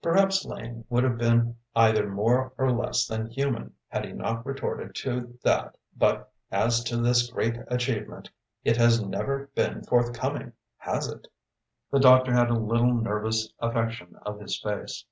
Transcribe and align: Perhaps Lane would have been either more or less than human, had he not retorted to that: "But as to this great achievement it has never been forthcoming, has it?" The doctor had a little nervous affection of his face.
Perhaps 0.00 0.46
Lane 0.46 0.86
would 0.88 1.04
have 1.04 1.18
been 1.18 1.56
either 1.76 2.08
more 2.08 2.54
or 2.56 2.72
less 2.72 3.06
than 3.06 3.26
human, 3.28 3.74
had 3.88 4.06
he 4.06 4.12
not 4.14 4.46
retorted 4.46 4.94
to 4.94 5.38
that: 5.42 5.76
"But 5.94 6.32
as 6.50 6.82
to 6.84 6.96
this 6.96 7.30
great 7.30 7.56
achievement 7.68 8.30
it 8.62 8.78
has 8.78 9.02
never 9.04 9.50
been 9.54 9.82
forthcoming, 9.84 10.54
has 10.78 11.08
it?" 11.08 11.28
The 11.90 12.00
doctor 12.00 12.32
had 12.32 12.48
a 12.48 12.54
little 12.54 12.94
nervous 12.94 13.52
affection 13.60 14.16
of 14.22 14.40
his 14.40 14.58
face. 14.58 15.02